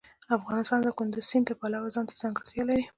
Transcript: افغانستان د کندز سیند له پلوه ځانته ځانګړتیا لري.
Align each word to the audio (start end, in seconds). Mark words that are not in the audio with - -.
افغانستان 0.37 0.79
د 0.83 0.89
کندز 0.97 1.23
سیند 1.31 1.45
له 1.49 1.55
پلوه 1.59 1.93
ځانته 1.95 2.13
ځانګړتیا 2.21 2.63
لري. 2.69 2.85